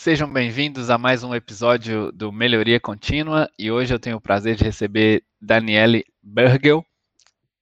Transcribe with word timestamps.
Sejam 0.00 0.32
bem-vindos 0.32 0.90
a 0.90 0.96
mais 0.96 1.24
um 1.24 1.34
episódio 1.34 2.12
do 2.12 2.30
Melhoria 2.30 2.78
Contínua 2.78 3.50
e 3.58 3.68
hoje 3.68 3.92
eu 3.92 3.98
tenho 3.98 4.16
o 4.16 4.20
prazer 4.20 4.54
de 4.54 4.62
receber 4.62 5.24
Daniele 5.40 6.04
Bergel. 6.22 6.86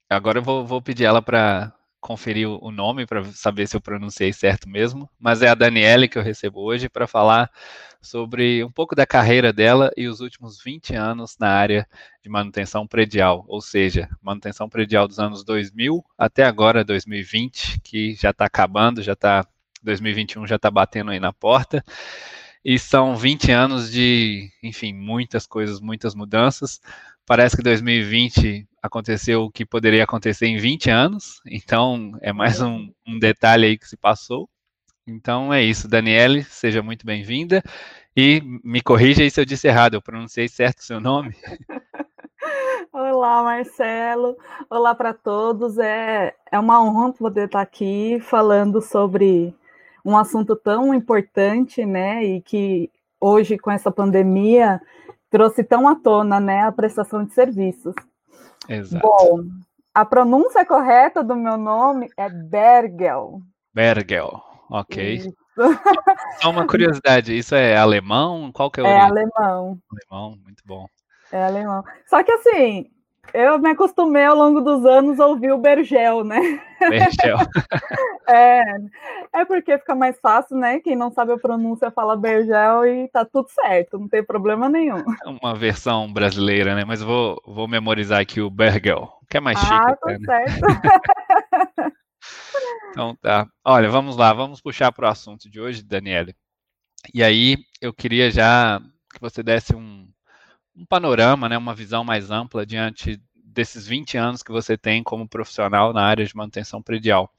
Agora 0.09 0.39
eu 0.39 0.43
vou, 0.43 0.67
vou 0.67 0.83
pedir 0.83 1.05
ela 1.05 1.23
para 1.23 1.73
conferir 1.99 2.47
o 2.47 2.71
nome 2.71 3.07
para 3.07 3.25
saber 3.33 3.67
se 3.67 3.75
eu 3.75 3.81
pronunciei 3.81 4.35
certo 4.35 4.69
mesmo, 4.69 5.09
mas 5.19 5.41
é 5.41 5.49
a 5.49 5.55
Daniele 5.55 6.09
que 6.09 6.19
eu 6.19 6.23
recebo 6.23 6.61
hoje 6.61 6.91
para 6.91 7.07
falar 7.07 7.51
sobre 8.03 8.63
um 8.63 8.71
pouco 8.71 8.95
da 8.95 9.07
carreira 9.07 9.51
dela 9.51 9.91
e 9.97 10.07
os 10.07 10.21
últimos 10.21 10.63
20 10.63 10.95
anos 10.95 11.39
na 11.41 11.49
área 11.49 11.89
de 12.23 12.29
manutenção 12.29 12.87
predial, 12.87 13.47
ou 13.49 13.63
seja, 13.63 14.11
manutenção 14.21 14.69
predial 14.69 15.09
dos 15.09 15.19
anos 15.19 15.43
2000 15.43 16.05
até 16.19 16.45
agora 16.45 16.85
2020, 16.85 17.81
que 17.81 18.15
já 18.15 18.29
está 18.29 18.45
acabando, 18.45 19.03
já 19.03 19.15
está 19.15 19.49
2021 19.87 20.47
já 20.47 20.57
está 20.57 20.71
batendo 20.71 21.13
aí 21.13 21.21
na 21.21 21.33
porta. 21.33 21.83
E 22.65 22.79
são 22.79 23.17
20 23.17 23.53
anos 23.53 23.91
de, 23.91 24.51
enfim, 24.63 24.93
muitas 24.93 25.47
coisas, 25.47 25.81
muitas 25.81 26.15
mudanças. 26.15 26.81
Parece 27.25 27.57
que 27.57 27.63
2020 27.63 28.69
aconteceu 28.83 29.45
o 29.45 29.51
que 29.51 29.65
poderia 29.65 30.05
acontecer 30.05 30.47
em 30.47 30.59
20 30.59 30.91
anos, 30.91 31.41
então 31.47 32.13
é 32.21 32.33
mais 32.33 32.61
um, 32.61 32.93
um 33.07 33.19
detalhe 33.19 33.67
aí 33.67 33.79
que 33.79 33.89
se 33.89 33.97
passou. 33.97 34.49
Então 35.07 35.55
é 35.55 35.63
isso, 35.63 35.89
Daniele, 35.89 36.43
seja 36.45 36.83
muito 36.83 37.07
bem-vinda. 37.07 37.63
E 38.17 38.43
me 38.65 38.81
corrija 38.81 39.23
aí 39.23 39.31
se 39.31 39.41
eu 39.41 39.45
disse 39.45 39.69
errado, 39.69 39.95
eu 39.95 40.03
pronunciei 40.03 40.49
certo 40.49 40.79
o 40.79 40.85
seu 40.85 41.01
nome? 41.01 41.35
Olá, 42.93 43.43
Marcelo. 43.43 44.37
Olá 44.71 44.95
para 44.95 45.13
todos. 45.13 45.79
É, 45.79 46.35
é 46.51 46.59
uma 46.59 46.83
honra 46.83 47.13
poder 47.13 47.47
estar 47.47 47.61
aqui 47.61 48.19
falando 48.21 48.81
sobre 48.81 49.55
um 50.07 50.17
assunto 50.17 50.55
tão 50.55 50.95
importante, 50.95 51.85
né? 51.85 52.25
E 52.25 52.41
que 52.41 52.89
hoje, 53.21 53.59
com 53.59 53.73
essa 53.73 53.91
pandemia, 53.91 54.81
trouxe 55.29 55.65
tão 55.65 55.89
à 55.89 55.97
tona, 55.97 56.39
né, 56.39 56.63
a 56.63 56.71
prestação 56.71 57.25
de 57.25 57.35
serviços. 57.35 57.95
Exato. 58.69 59.05
Bom, 59.05 59.45
a 59.93 60.05
pronúncia 60.05 60.65
correta 60.65 61.25
do 61.25 61.35
meu 61.35 61.57
nome 61.57 62.09
é 62.17 62.29
Bergel. 62.29 63.41
Bergel, 63.75 64.41
ok. 64.71 65.15
Isso. 65.15 65.35
Só 66.41 66.51
uma 66.51 66.67
curiosidade, 66.67 67.37
isso 67.37 67.55
é 67.57 67.77
alemão? 67.77 68.53
Qual 68.53 68.71
que 68.71 68.79
é 68.79 68.85
o 68.85 68.87
É 68.87 69.01
alemão. 69.01 69.79
Alemão, 69.91 70.39
muito 70.45 70.63
bom. 70.65 70.87
É 71.33 71.45
alemão. 71.45 71.83
Só 72.07 72.23
que 72.23 72.31
assim, 72.31 72.87
eu 73.33 73.59
me 73.59 73.71
acostumei 73.71 74.25
ao 74.25 74.37
longo 74.37 74.61
dos 74.61 74.85
anos 74.85 75.21
a 75.21 75.27
ouvir 75.27 75.53
o 75.53 75.59
Bergel, 75.59 76.25
né? 76.25 76.61
Bergel. 76.79 77.39
é, 78.29 78.63
é 79.33 79.45
porque 79.45 79.79
fica 79.79 79.95
mais 79.95 80.19
fácil, 80.21 80.57
né? 80.57 80.81
Quem 80.81 80.97
não 80.97 81.11
sabe 81.11 81.33
a 81.33 81.39
pronúncia 81.39 81.91
fala 81.91 82.17
Bergel 82.17 82.87
e 82.87 83.09
tá 83.09 83.25
tudo 83.25 83.49
certo, 83.51 83.99
não 83.99 84.09
tem 84.09 84.25
problema 84.25 84.69
nenhum. 84.69 84.99
É 85.25 85.29
uma 85.29 85.55
versão 85.55 86.13
brasileira, 86.13 86.75
né? 86.75 86.85
Mas 86.85 87.03
vou, 87.03 87.41
vou 87.47 87.69
memorizar 87.69 88.21
aqui 88.21 88.41
o 88.41 88.51
Bergel, 88.51 89.13
que 89.29 89.37
é 89.37 89.41
mais 89.41 89.59
chique. 89.59 89.73
Ah, 89.73 89.97
tá 89.97 90.11
né? 90.11 90.19
certo. 90.25 90.61
então 92.91 93.17
tá. 93.17 93.47
Olha, 93.65 93.89
vamos 93.89 94.17
lá, 94.17 94.33
vamos 94.33 94.61
puxar 94.61 94.93
para 94.93 95.07
o 95.07 95.11
assunto 95.11 95.51
de 95.51 95.61
hoje, 95.61 95.83
Daniele. 95.83 96.35
E 97.15 97.23
aí 97.23 97.57
eu 97.81 97.93
queria 97.93 98.31
já 98.31 98.81
que 99.13 99.21
você 99.21 99.43
desse 99.43 99.75
um, 99.75 100.09
um 100.77 100.85
panorama, 100.85 101.49
né, 101.49 101.57
uma 101.57 101.75
visão 101.75 102.05
mais 102.05 102.31
ampla 102.31 102.67
diante 102.67 103.21
desses 103.35 103.87
20 103.87 104.19
anos 104.19 104.43
que 104.43 104.53
você 104.53 104.77
tem 104.77 105.03
como 105.03 105.29
profissional 105.29 105.93
na 105.93 106.03
área 106.03 106.25
de 106.25 106.37
manutenção 106.37 106.83
predial. 106.83 107.33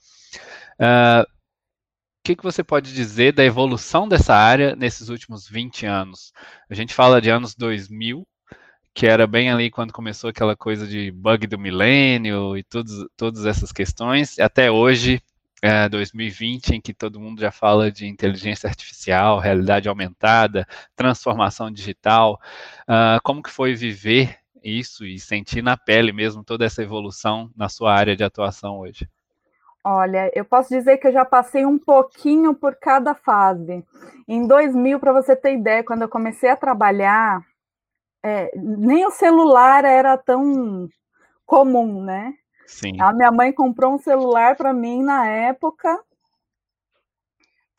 Uh, 0.80 1.22
o 1.22 2.24
que, 2.24 2.36
que 2.36 2.44
você 2.44 2.64
pode 2.64 2.94
dizer 2.94 3.32
da 3.32 3.46
evolução 3.46 4.08
dessa 4.08 4.36
área 4.36 4.76
nesses 4.76 5.10
últimos 5.10 5.48
20 5.48 5.86
anos? 5.86 6.34
A 6.70 6.74
gente 6.74 6.94
fala 6.94 7.22
de 7.22 7.30
anos 7.30 7.56
2000, 7.56 8.28
que 8.94 9.06
era 9.06 9.28
bem 9.28 9.52
ali 9.52 9.70
quando 9.70 9.94
começou 9.94 10.30
aquela 10.30 10.56
coisa 10.56 10.88
de 10.88 11.12
bug 11.12 11.46
do 11.48 11.58
milênio 11.58 12.58
e 12.58 12.64
todos, 12.64 13.06
todas 13.16 13.46
essas 13.46 13.72
questões, 13.72 14.40
até 14.40 14.72
hoje, 14.72 15.22
é, 15.62 15.90
2020, 15.90 16.76
em 16.76 16.82
que 16.82 16.94
todo 16.94 17.20
mundo 17.20 17.42
já 17.42 17.52
fala 17.52 17.92
de 17.92 18.08
inteligência 18.08 18.68
artificial, 18.68 19.40
realidade 19.40 19.90
aumentada, 19.90 20.68
transformação 20.96 21.72
digital. 21.72 22.40
Uh, 22.84 23.20
como 23.24 23.42
que 23.42 23.50
foi 23.50 23.74
viver 23.74 24.38
isso 24.64 25.06
e 25.06 25.20
sentir 25.20 25.64
na 25.64 25.78
pele 25.78 26.12
mesmo 26.12 26.44
toda 26.44 26.66
essa 26.66 26.84
evolução 26.84 27.50
na 27.56 27.70
sua 27.70 27.94
área 27.94 28.16
de 28.16 28.24
atuação 28.24 28.80
hoje? 28.80 29.08
Olha, 29.84 30.30
eu 30.36 30.44
posso 30.44 30.70
dizer 30.70 30.98
que 30.98 31.08
eu 31.08 31.14
já 31.14 31.24
passei 31.24 31.66
um 31.66 31.80
pouquinho 31.80 32.54
por 32.54 32.76
cada 32.76 33.16
fase. 33.16 33.86
Em 34.28 34.46
2000, 34.46 35.00
para 35.00 35.14
você 35.14 35.36
ter 35.36 35.54
ideia, 35.54 35.84
quando 35.84 36.02
eu 36.02 36.10
comecei 36.10 36.50
a 36.50 36.58
trabalhar, 36.58 37.42
é, 38.22 38.52
nem 38.56 39.06
o 39.06 39.12
celular 39.12 39.86
era 39.86 40.18
tão 40.18 40.90
comum, 41.46 42.04
né? 42.04 42.34
Sim. 42.68 43.00
A 43.00 43.14
minha 43.14 43.32
mãe 43.32 43.54
comprou 43.54 43.96
um 43.96 43.98
celular 43.98 44.58
para 44.58 44.74
mim 44.74 45.02
na 45.02 45.26
época, 45.26 45.98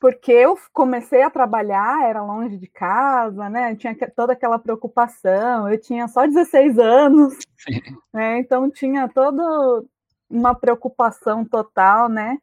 porque 0.00 0.32
eu 0.32 0.58
comecei 0.72 1.22
a 1.22 1.30
trabalhar, 1.30 2.08
era 2.08 2.22
longe 2.22 2.56
de 2.56 2.66
casa, 2.66 3.50
né? 3.50 3.76
Tinha 3.76 3.94
toda 4.16 4.32
aquela 4.32 4.58
preocupação. 4.58 5.68
Eu 5.68 5.78
tinha 5.78 6.08
só 6.08 6.26
16 6.26 6.78
anos, 6.78 7.36
né? 8.12 8.38
Então 8.38 8.70
tinha 8.70 9.08
toda 9.08 9.84
uma 10.30 10.54
preocupação 10.54 11.44
total, 11.44 12.08
né? 12.08 12.38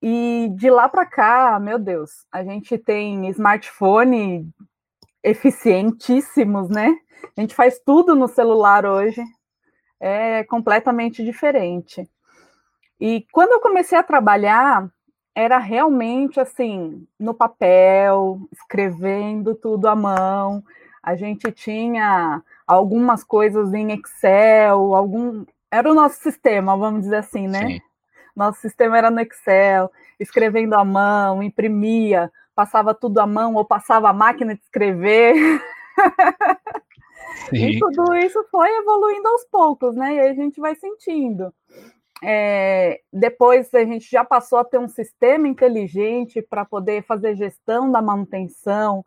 E 0.00 0.50
de 0.56 0.70
lá 0.70 0.88
para 0.88 1.04
cá, 1.04 1.58
meu 1.60 1.78
Deus, 1.78 2.26
a 2.32 2.42
gente 2.42 2.78
tem 2.78 3.28
smartphone 3.30 4.50
eficientíssimos, 5.22 6.68
né? 6.68 6.94
A 7.36 7.40
gente 7.40 7.54
faz 7.54 7.80
tudo 7.84 8.14
no 8.14 8.28
celular 8.28 8.86
hoje, 8.86 9.22
é 10.00 10.44
completamente 10.44 11.24
diferente. 11.24 12.08
E 13.00 13.26
quando 13.32 13.52
eu 13.52 13.60
comecei 13.60 13.98
a 13.98 14.02
trabalhar, 14.02 14.88
era 15.34 15.58
realmente 15.58 16.38
assim, 16.38 17.06
no 17.18 17.34
papel, 17.34 18.40
escrevendo 18.52 19.54
tudo 19.54 19.88
à 19.88 19.96
mão. 19.96 20.62
A 21.02 21.16
gente 21.16 21.50
tinha 21.50 22.42
algumas 22.66 23.24
coisas 23.24 23.74
em 23.74 23.92
Excel, 23.92 24.94
algum 24.94 25.44
era 25.70 25.90
o 25.90 25.94
nosso 25.94 26.22
sistema, 26.22 26.76
vamos 26.76 27.02
dizer 27.02 27.16
assim, 27.16 27.48
né? 27.48 27.66
Sim. 27.66 27.80
Nosso 28.34 28.60
sistema 28.60 28.96
era 28.96 29.10
no 29.10 29.20
Excel, 29.20 29.90
escrevendo 30.20 30.74
à 30.74 30.84
mão, 30.84 31.42
imprimia, 31.42 32.30
passava 32.54 32.94
tudo 32.94 33.18
à 33.18 33.26
mão 33.26 33.54
ou 33.54 33.64
passava 33.64 34.08
a 34.08 34.12
máquina 34.12 34.54
de 34.54 34.60
escrever. 34.62 35.34
Sim. 37.50 37.56
E 37.56 37.78
tudo 37.78 38.14
isso 38.16 38.44
foi 38.50 38.68
evoluindo 38.76 39.28
aos 39.28 39.44
poucos, 39.44 39.94
né? 39.94 40.14
E 40.14 40.20
aí 40.20 40.28
a 40.28 40.34
gente 40.34 40.60
vai 40.60 40.74
sentindo. 40.74 41.52
É, 42.22 43.00
depois 43.12 43.72
a 43.74 43.84
gente 43.84 44.10
já 44.10 44.24
passou 44.24 44.58
a 44.58 44.64
ter 44.64 44.78
um 44.78 44.88
sistema 44.88 45.46
inteligente 45.46 46.40
para 46.40 46.64
poder 46.64 47.02
fazer 47.02 47.36
gestão 47.36 47.90
da 47.90 48.00
manutenção. 48.00 49.04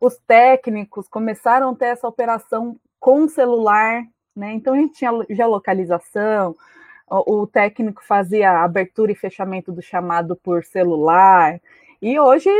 Os 0.00 0.18
técnicos 0.26 1.08
começaram 1.08 1.70
a 1.70 1.74
ter 1.74 1.86
essa 1.86 2.06
operação 2.06 2.76
com 3.00 3.26
celular, 3.26 4.02
né? 4.36 4.52
Então 4.52 4.74
a 4.74 4.76
gente 4.76 4.94
tinha 4.94 5.10
geolocalização, 5.30 6.54
o, 7.10 7.40
o 7.40 7.46
técnico 7.46 8.04
fazia 8.04 8.62
abertura 8.62 9.12
e 9.12 9.16
fechamento 9.16 9.72
do 9.72 9.80
chamado 9.80 10.36
por 10.36 10.64
celular. 10.64 11.60
E 12.02 12.18
hoje, 12.20 12.50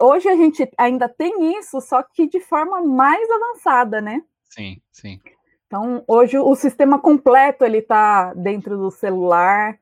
hoje 0.00 0.28
a 0.28 0.36
gente 0.36 0.68
ainda 0.76 1.08
tem 1.08 1.56
isso, 1.58 1.80
só 1.80 2.02
que 2.02 2.26
de 2.26 2.40
forma 2.40 2.80
mais 2.82 3.28
avançada, 3.30 4.00
né? 4.00 4.22
Sim, 4.48 4.80
sim. 4.90 5.20
Então, 5.66 6.02
hoje 6.06 6.38
o 6.38 6.54
sistema 6.54 6.98
completo 6.98 7.64
ele 7.64 7.78
está 7.78 8.32
dentro 8.34 8.76
do 8.76 8.90
celular, 8.90 9.78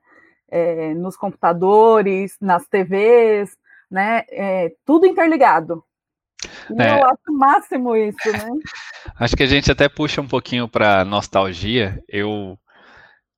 é, 0.49 0.95
nos 0.95 1.17
computadores, 1.17 2.37
nas 2.41 2.67
TVs, 2.67 3.57
né? 3.91 4.25
É, 4.31 4.73
tudo 4.85 5.07
interligado. 5.07 5.85
É, 6.79 6.91
eu 6.91 7.05
acho 7.05 7.23
o 7.29 7.33
máximo 7.33 7.97
isso, 7.97 8.33
né? 8.33 8.49
Acho 9.19 9.37
que 9.37 9.45
a 9.45 9.47
gente 9.47 9.71
até 9.71 9.89
puxa 9.89 10.21
um 10.21 10.27
pouquinho 10.27 10.69
para 10.69 11.05
nostalgia. 11.05 12.03
Eu 12.09 12.59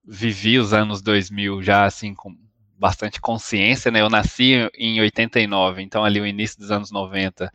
vivi 0.03 0.59
os 0.59 0.73
anos 0.73 1.03
2000 1.03 1.63
já 1.63 1.85
assim 1.85 2.15
com 2.15 2.35
bastante 2.79 3.21
consciência, 3.21 3.91
né? 3.91 4.01
Eu 4.01 4.09
nasci 4.09 4.69
em 4.75 5.01
89, 5.01 5.83
então 5.83 6.05
ali 6.05 6.21
o 6.21 6.27
início 6.27 6.59
dos 6.59 6.71
anos 6.71 6.91
90 6.91 7.53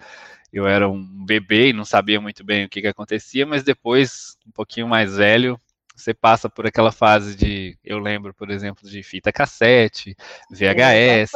eu 0.54 0.68
era 0.68 0.88
um 0.88 1.26
bebê 1.26 1.70
e 1.70 1.74
não 1.74 1.84
sabia 1.84 2.22
muito 2.22 2.44
bem 2.44 2.66
o 2.66 2.70
que, 2.70 2.80
que 2.80 2.88
acontecia, 2.88 3.44
mas 3.44 3.64
depois, 3.64 4.38
um 4.48 4.52
pouquinho 4.52 4.88
mais 4.88 5.18
velho, 5.18 5.60
você 5.96 6.14
passa 6.14 6.48
por 6.48 6.68
aquela 6.68 6.92
fase 6.92 7.36
de, 7.36 7.78
eu 7.84 7.98
lembro, 7.98 8.34
por 8.34 8.52
exemplo, 8.52 8.88
de 8.88 9.02
fita 9.02 9.32
cassete, 9.32 10.16
VHS, 10.52 11.32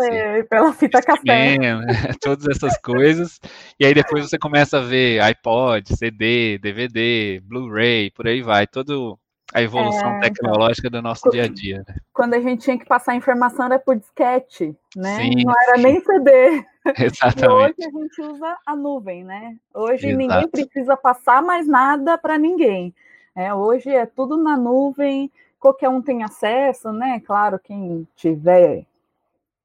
pela 0.47 0.73
fita 0.73 1.01
cassete, 1.01 1.59
todas 2.21 2.47
essas 2.47 2.77
coisas, 2.79 3.39
e 3.79 3.85
aí 3.85 3.93
depois 3.93 4.29
você 4.29 4.37
começa 4.37 4.77
a 4.77 4.81
ver 4.81 5.19
iPod, 5.19 5.95
CD, 5.95 6.59
DVD, 6.59 7.41
Blu-ray, 7.43 8.11
por 8.11 8.27
aí 8.27 8.43
vai, 8.43 8.67
todo 8.67 9.19
a 9.57 9.61
evolução 9.63 10.17
é, 10.17 10.19
tecnológica 10.21 10.87
do 10.87 11.01
nosso 11.01 11.27
dia 11.31 11.45
a 11.45 11.47
dia. 11.47 11.83
Né? 11.87 11.95
Quando 12.13 12.35
a 12.35 12.39
gente 12.39 12.61
tinha 12.61 12.77
que 12.77 12.85
passar 12.85 13.15
informação 13.15 13.65
era 13.65 13.79
por 13.79 13.95
disquete, 13.95 14.75
né? 14.95 15.17
Sim, 15.17 15.43
Não 15.43 15.53
era 15.63 15.77
sim. 15.77 15.83
nem 15.83 15.99
CD. 15.99 16.65
Exatamente. 16.99 17.47
E 17.47 17.47
hoje 17.47 17.75
a 17.79 17.99
gente 17.99 18.21
usa 18.21 18.57
a 18.65 18.75
nuvem, 18.75 19.23
né? 19.23 19.57
Hoje 19.73 20.07
Exato. 20.07 20.17
ninguém 20.17 20.47
precisa 20.47 20.95
passar 20.95 21.41
mais 21.41 21.67
nada 21.67 22.17
para 22.17 22.37
ninguém. 22.37 22.93
É, 23.35 23.53
hoje 23.53 23.89
é 23.89 24.05
tudo 24.05 24.37
na 24.37 24.55
nuvem, 24.55 25.31
qualquer 25.59 25.89
um 25.89 26.01
tem 26.01 26.23
acesso, 26.23 26.91
né? 26.91 27.19
Claro, 27.19 27.59
quem 27.59 28.07
tiver 28.15 28.85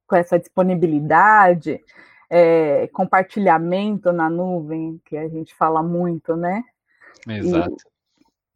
com 0.06 0.16
essa 0.16 0.38
disponibilidade, 0.38 1.80
é, 2.30 2.88
compartilhamento 2.88 4.10
na 4.10 4.28
nuvem, 4.28 5.00
que 5.04 5.16
a 5.16 5.28
gente 5.28 5.54
fala 5.54 5.82
muito, 5.82 6.34
né? 6.34 6.64
Exato. 7.28 7.91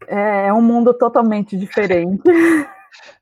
É, 0.09 0.49
é 0.49 0.53
um 0.53 0.63
mundo 0.63 0.93
totalmente 0.95 1.57
diferente. 1.57 2.23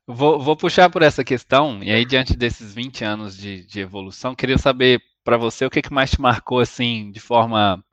Vou, 0.07 0.39
vou, 0.39 0.55
puxar 0.55 0.89
por 0.89 1.01
essa 1.01 1.23
questão, 1.23 1.83
e 1.83 1.91
aí, 1.91 2.05
diante 2.05 2.37
desses 2.37 2.73
20 2.73 3.03
anos 3.03 3.35
de, 3.35 3.65
de 3.65 3.81
evolução, 3.81 4.35
queria 4.35 4.57
saber 4.57 5.01
para 5.23 5.35
você 5.35 5.65
o 5.65 5.69
que, 5.69 5.81
que 5.81 5.91
mais 5.91 6.11
te 6.11 6.21
marcou, 6.21 6.59
assim, 6.59 7.11
de 7.11 7.19
forma 7.19 7.83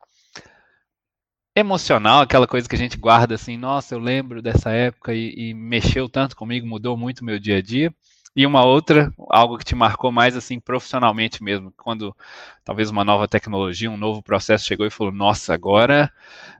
emocional, 1.56 2.20
aquela 2.22 2.46
coisa 2.46 2.68
que 2.68 2.74
a 2.74 2.78
gente 2.78 2.96
guarda 2.96 3.34
assim, 3.34 3.56
nossa, 3.56 3.94
eu 3.94 3.98
lembro 3.98 4.40
dessa 4.40 4.70
época 4.70 5.14
e, 5.14 5.50
e 5.50 5.54
mexeu 5.54 6.08
tanto 6.08 6.36
comigo, 6.36 6.66
mudou 6.66 6.96
muito 6.96 7.24
meu 7.24 7.38
dia 7.38 7.58
a 7.58 7.62
dia. 7.62 7.92
E 8.34 8.46
uma 8.46 8.64
outra, 8.64 9.12
algo 9.28 9.58
que 9.58 9.64
te 9.64 9.74
marcou 9.74 10.10
mais 10.10 10.34
assim 10.34 10.58
profissionalmente 10.58 11.42
mesmo, 11.42 11.70
quando 11.76 12.16
talvez 12.64 12.88
uma 12.88 13.04
nova 13.04 13.28
tecnologia, 13.28 13.90
um 13.90 13.96
novo 13.96 14.22
processo 14.22 14.66
chegou 14.66 14.86
e 14.86 14.90
falou: 14.90 15.12
"Nossa, 15.12 15.52
agora 15.52 16.10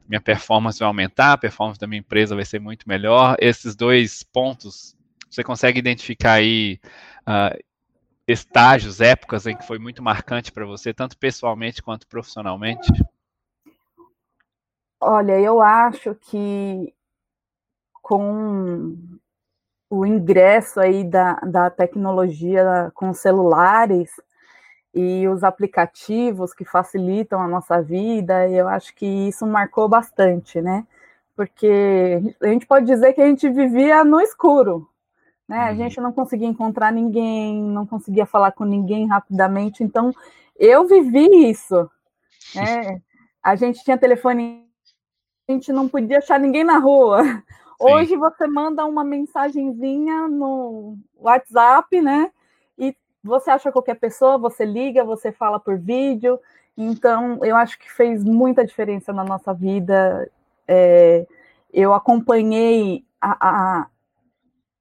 minha 0.07 0.21
performance 0.21 0.79
vai 0.79 0.87
aumentar, 0.87 1.33
a 1.33 1.39
performance 1.39 1.81
da 1.81 1.87
minha 1.87 2.01
empresa 2.01 2.35
vai 2.35 2.45
ser 2.45 2.61
muito 2.61 2.87
melhor". 2.87 3.37
Esses 3.41 3.75
dois 3.75 4.23
pontos, 4.23 4.95
você 5.31 5.43
consegue 5.43 5.79
identificar 5.79 6.35
aí 6.35 6.79
uh, 7.27 7.59
estágios, 8.29 9.01
épocas 9.01 9.47
em 9.47 9.57
que 9.57 9.67
foi 9.67 9.79
muito 9.79 10.03
marcante 10.03 10.53
para 10.53 10.67
você, 10.67 10.93
tanto 10.93 11.17
pessoalmente 11.17 11.83
quanto 11.83 12.07
profissionalmente? 12.07 12.93
Olha, 15.01 15.41
eu 15.41 15.61
acho 15.61 16.15
que 16.15 16.95
com 18.01 19.19
o 19.93 20.07
ingresso 20.07 20.81
aí 20.81 21.05
da, 21.05 21.35
da 21.35 21.69
tecnologia 21.69 22.91
com 22.95 23.13
celulares 23.13 24.11
e 24.95 25.29
os 25.29 25.45
aplicativos 25.45 26.55
que 26.55 26.65
facilitam 26.65 27.39
a 27.39 27.47
nossa 27.47 27.83
vida, 27.83 28.49
eu 28.49 28.67
acho 28.69 28.95
que 28.95 29.05
isso 29.05 29.47
marcou 29.47 29.91
bastante, 29.91 30.63
né? 30.63 30.87
Porque 31.37 32.23
a 32.41 32.47
gente 32.47 32.67
pode 32.67 32.87
dizer 32.87 33.13
que 33.13 33.21
a 33.21 33.27
gente 33.27 33.47
vivia 33.51 34.03
no 34.03 34.19
escuro, 34.19 34.89
né? 35.47 35.69
A 35.69 35.71
uhum. 35.73 35.77
gente 35.77 36.01
não 36.01 36.11
conseguia 36.11 36.49
encontrar 36.49 36.91
ninguém, 36.91 37.63
não 37.63 37.85
conseguia 37.85 38.25
falar 38.25 38.53
com 38.53 38.65
ninguém 38.65 39.07
rapidamente, 39.07 39.85
então 39.85 40.11
eu 40.59 40.87
vivi 40.87 41.51
isso, 41.51 41.91
né? 42.55 42.99
A 43.45 43.57
gente 43.57 43.83
tinha 43.83 43.99
telefone 43.99 44.65
a 45.49 45.53
gente 45.53 45.73
não 45.73 45.89
podia 45.89 46.19
achar 46.19 46.39
ninguém 46.39 46.63
na 46.63 46.79
rua. 46.79 47.43
Hoje 47.79 48.17
você 48.17 48.47
manda 48.47 48.85
uma 48.85 49.05
mensagenzinha 49.05 50.29
no 50.29 50.97
WhatsApp, 51.19 52.01
né? 52.01 52.31
E 52.79 52.97
você 53.23 53.51
acha 53.51 53.73
qualquer 53.73 53.97
pessoa, 53.97 54.39
você 54.39 54.65
liga, 54.65 55.05
você 55.05 55.33
fala 55.33 55.59
por 55.59 55.79
vídeo. 55.79 56.39
Então, 56.77 57.39
eu 57.43 57.57
acho 57.57 57.79
que 57.79 57.91
fez 57.91 58.25
muita 58.25 58.65
diferença 58.65 59.13
na 59.13 59.25
nossa 59.25 59.53
vida. 59.53 60.31
É, 60.67 61.27
eu 61.73 61.93
acompanhei 61.93 63.05
a, 63.21 63.49
a, 63.83 63.87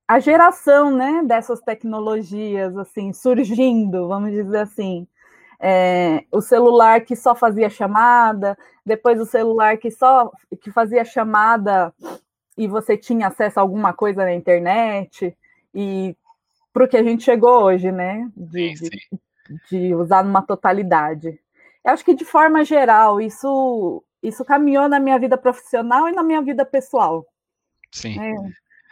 a 0.07 0.19
geração 0.19 0.91
né, 0.91 1.23
dessas 1.25 1.59
tecnologias 1.61 2.77
assim 2.77 3.13
surgindo, 3.13 4.07
vamos 4.07 4.31
dizer 4.31 4.59
assim 4.59 5.07
é, 5.61 6.25
o 6.31 6.41
celular 6.41 7.01
que 7.01 7.15
só 7.15 7.35
fazia 7.35 7.69
chamada, 7.69 8.57
depois 8.83 9.21
o 9.21 9.25
celular 9.25 9.77
que 9.77 9.91
só 9.91 10.31
que 10.59 10.71
fazia 10.71 11.05
chamada 11.05 11.93
e 12.57 12.67
você 12.67 12.97
tinha 12.97 13.27
acesso 13.27 13.59
a 13.59 13.61
alguma 13.61 13.93
coisa 13.93 14.23
na 14.23 14.33
internet, 14.33 15.35
e 15.73 16.15
para 16.73 16.85
o 16.85 16.87
que 16.87 16.97
a 16.97 17.03
gente 17.03 17.23
chegou 17.23 17.63
hoje, 17.63 17.91
né? 17.91 18.29
De, 18.35 18.75
sim, 18.77 18.85
sim. 18.85 19.19
de, 19.69 19.87
de 19.87 19.95
usar 19.95 20.23
numa 20.23 20.41
totalidade. 20.41 21.39
Eu 21.83 21.93
acho 21.93 22.05
que 22.05 22.13
de 22.13 22.25
forma 22.25 22.63
geral, 22.63 23.19
isso, 23.19 24.03
isso 24.21 24.45
caminhou 24.45 24.87
na 24.87 24.99
minha 24.99 25.17
vida 25.17 25.37
profissional 25.37 26.07
e 26.07 26.11
na 26.11 26.23
minha 26.23 26.41
vida 26.41 26.65
pessoal. 26.65 27.25
Sim. 27.91 28.19
É, 28.19 28.35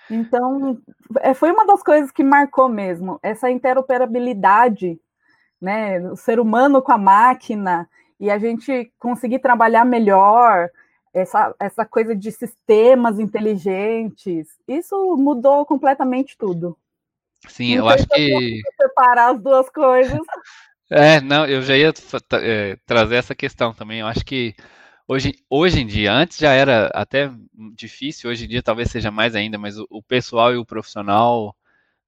então, 0.09 0.81
é, 1.21 1.33
foi 1.33 1.51
uma 1.51 1.65
das 1.65 1.83
coisas 1.83 2.11
que 2.11 2.23
marcou 2.23 2.67
mesmo, 2.67 3.19
essa 3.21 3.49
interoperabilidade 3.49 4.99
né? 5.61 5.99
O 6.09 6.15
ser 6.15 6.39
humano 6.39 6.81
com 6.81 6.91
a 6.91 6.97
máquina 6.97 7.89
e 8.19 8.29
a 8.29 8.37
gente 8.37 8.91
conseguir 8.97 9.39
trabalhar 9.39 9.85
melhor 9.85 10.69
essa, 11.13 11.55
essa 11.59 11.85
coisa 11.85 12.15
de 12.15 12.31
sistemas 12.31 13.19
inteligentes. 13.19 14.47
Isso 14.67 15.15
mudou 15.17 15.65
completamente 15.65 16.37
tudo. 16.37 16.77
Sim, 17.47 17.77
não 17.77 17.85
eu 17.85 17.89
acho 17.89 18.07
que 18.07 18.61
separar 18.81 19.35
as 19.35 19.41
duas 19.41 19.69
coisas. 19.69 20.19
É, 20.91 21.21
não, 21.21 21.45
eu 21.45 21.61
já 21.61 21.77
ia 21.77 21.93
é, 22.33 22.75
trazer 22.83 23.17
essa 23.17 23.35
questão 23.35 23.71
também. 23.73 23.99
Eu 23.99 24.07
acho 24.07 24.25
que 24.25 24.55
hoje, 25.07 25.35
hoje 25.47 25.81
em 25.81 25.85
dia, 25.85 26.11
antes 26.11 26.37
já 26.39 26.51
era 26.51 26.87
até 26.87 27.31
difícil, 27.75 28.29
hoje 28.29 28.45
em 28.45 28.47
dia 28.47 28.63
talvez 28.63 28.89
seja 28.89 29.11
mais 29.11 29.35
ainda, 29.35 29.57
mas 29.59 29.77
o, 29.77 29.85
o 29.87 30.01
pessoal 30.01 30.51
e 30.51 30.57
o 30.57 30.65
profissional 30.65 31.55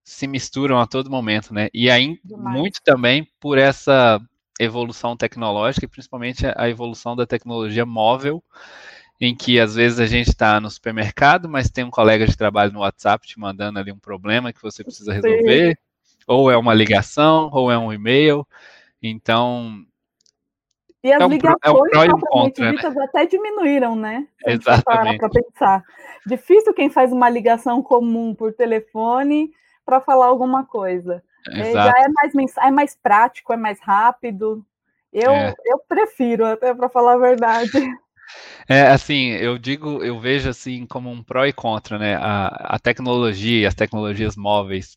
se 0.04 0.26
misturam 0.26 0.80
a 0.80 0.88
todo 0.88 1.12
momento, 1.12 1.54
né? 1.54 1.70
E 1.72 1.92
aí, 1.92 2.20
Demais. 2.24 2.58
muito 2.58 2.82
também 2.84 3.28
por 3.40 3.60
essa 3.60 4.20
evolução 4.64 5.16
tecnológica, 5.18 5.86
e 5.86 5.90
principalmente 5.90 6.46
a 6.56 6.70
evolução 6.70 7.16
da 7.16 7.26
tecnologia 7.26 7.86
móvel, 7.86 8.44
em 9.20 9.36
que 9.36 9.60
às 9.60 9.76
vezes 9.76 10.00
a 10.00 10.06
gente 10.06 10.30
está 10.30 10.60
no 10.60 10.70
supermercado, 10.70 11.48
mas 11.48 11.70
tem 11.70 11.84
um 11.84 11.92
colega 11.92 12.26
de 12.26 12.36
trabalho 12.36 12.72
no 12.72 12.80
WhatsApp 12.80 13.28
te 13.28 13.40
mandando 13.40 13.78
ali 13.78 13.92
um 13.92 14.00
problema 14.00 14.52
que 14.52 14.62
você 14.62 14.84
precisa 14.84 15.14
resolver, 15.14 15.78
Sim. 16.04 16.18
ou 16.28 16.50
é 16.50 16.58
uma 16.58 16.74
ligação, 16.74 17.50
ou 17.54 17.72
é 17.72 17.78
um 17.78 17.94
e-mail. 17.94 18.46
Então. 19.02 19.86
E 21.04 21.12
as 21.12 21.22
é 21.22 21.26
um, 21.26 21.30
ligações 21.30 21.92
é 21.94 22.00
um 22.00 22.06
e 22.06 22.14
um 22.14 22.20
contra, 22.20 22.72
né? 22.72 22.80
até 23.04 23.26
diminuíram, 23.26 23.96
né? 23.96 24.28
Se 24.44 24.52
Exatamente. 24.52 25.18
Para 25.18 25.30
pensar. 25.30 25.84
Difícil 26.26 26.74
quem 26.74 26.90
faz 26.90 27.12
uma 27.12 27.30
ligação 27.30 27.82
comum 27.82 28.36
por 28.36 28.54
telefone 28.54 29.52
para 29.86 30.00
falar 30.00 30.28
alguma 30.28 30.64
coisa. 30.64 31.24
É, 31.50 31.74
já 31.74 31.94
é 31.98 32.08
mais, 32.08 32.58
é 32.58 32.72
mais 32.72 32.96
prático, 32.96 33.54
é 33.54 33.58
mais 33.58 33.80
rápido. 33.80 34.66
Eu, 35.12 35.32
é. 35.32 35.54
eu 35.66 35.80
prefiro, 35.88 36.46
até 36.46 36.74
para 36.74 36.90
falar 36.90 37.14
a 37.14 37.18
verdade. 37.18 37.72
É, 38.70 38.88
assim, 38.88 39.32
eu 39.32 39.58
digo, 39.58 40.02
eu 40.02 40.18
vejo 40.18 40.50
assim 40.50 40.86
como 40.86 41.12
um 41.12 41.22
pró 41.22 41.46
e 41.46 41.52
contra, 41.52 42.00
né? 42.00 42.16
A, 42.16 42.76
a 42.76 42.80
tecnologia, 42.80 43.68
as 43.68 43.76
tecnologias 43.76 44.38
móveis 44.38 44.96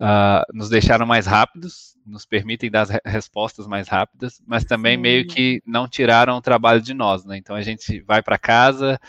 uh, 0.00 0.44
nos 0.52 0.68
deixaram 0.68 1.06
mais 1.06 1.26
rápidos, 1.26 1.96
nos 2.04 2.26
permitem 2.26 2.70
dar 2.70 2.86
respostas 3.04 3.66
mais 3.66 3.88
rápidas, 3.88 4.42
mas 4.46 4.64
também 4.64 4.96
Sim. 4.96 5.02
meio 5.02 5.26
que 5.26 5.62
não 5.66 5.88
tiraram 5.88 6.36
o 6.36 6.42
trabalho 6.42 6.80
de 6.80 6.92
nós, 6.92 7.24
né? 7.24 7.36
Então 7.36 7.56
a 7.56 7.62
gente 7.62 8.00
vai 8.00 8.22
para 8.22 8.38
casa, 8.38 9.00